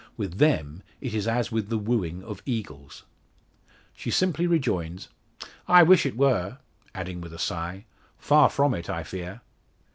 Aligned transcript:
With 0.17 0.39
them 0.39 0.81
it 0.99 1.13
is 1.13 1.27
as 1.27 1.51
with 1.51 1.69
the 1.69 1.77
wooing 1.77 2.23
of 2.23 2.41
eagles. 2.43 3.03
She 3.93 4.09
simply 4.09 4.47
rejoins: 4.47 5.09
"I 5.67 5.83
wish 5.83 6.07
it 6.07 6.17
were," 6.17 6.57
adding 6.95 7.21
with 7.21 7.35
a 7.35 7.37
sigh, 7.37 7.85
"Far 8.17 8.49
from 8.49 8.73
it, 8.73 8.89
I 8.89 9.03
fear." 9.03 9.41